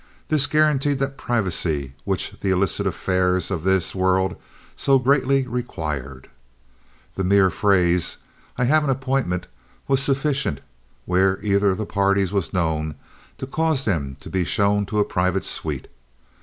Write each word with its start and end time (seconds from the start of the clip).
This 0.29 0.47
guaranteed 0.47 0.97
that 0.97 1.15
privacy 1.15 1.93
which 2.05 2.31
the 2.39 2.49
illicit 2.49 2.87
affairs 2.87 3.51
of 3.51 3.63
this 3.63 3.93
world 3.93 4.35
so 4.75 4.97
greatly 4.97 5.45
required. 5.45 6.27
The 7.13 7.23
mere 7.23 7.51
phrase, 7.51 8.17
"I 8.57 8.63
have 8.63 8.83
an 8.83 8.89
appointment," 8.89 9.45
was 9.87 10.01
sufficient, 10.01 10.59
where 11.05 11.39
either 11.45 11.69
of 11.69 11.77
the 11.77 11.85
parties 11.85 12.31
was 12.31 12.51
known, 12.51 12.95
to 13.37 13.45
cause 13.45 13.85
them 13.85 14.17
to 14.21 14.29
be 14.31 14.43
shown 14.43 14.87
to 14.87 14.97
a 14.99 15.05
private 15.05 15.45
suite. 15.45 15.87